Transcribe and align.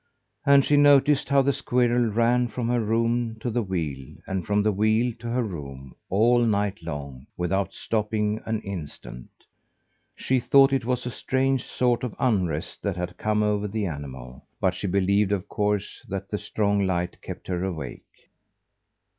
And 0.47 0.65
she 0.65 0.77
noticed 0.77 1.29
how 1.29 1.43
the 1.43 1.53
squirrel 1.53 2.09
ran 2.11 2.47
from 2.47 2.67
her 2.69 2.79
room 2.83 3.37
to 3.39 3.51
the 3.51 3.61
wheel, 3.61 4.15
and 4.25 4.43
from 4.43 4.63
the 4.63 4.71
wheel 4.71 5.13
to 5.19 5.27
her 5.29 5.43
room, 5.43 5.93
all 6.09 6.39
night 6.39 6.81
long, 6.81 7.27
without 7.37 7.75
stopping 7.75 8.41
an 8.47 8.61
instant. 8.63 9.29
She 10.15 10.39
thought 10.39 10.73
it 10.73 10.85
was 10.85 11.05
a 11.05 11.11
strange 11.11 11.63
sort 11.65 12.03
of 12.03 12.15
unrest 12.17 12.81
that 12.81 12.97
had 12.97 13.17
come 13.19 13.43
over 13.43 13.67
the 13.67 13.85
animal; 13.85 14.43
but 14.59 14.73
she 14.73 14.87
believed, 14.87 15.31
of 15.31 15.47
course, 15.47 16.03
that 16.09 16.29
the 16.29 16.39
strong 16.39 16.87
light 16.87 17.21
kept 17.21 17.45
her 17.47 17.63
awake. 17.63 18.31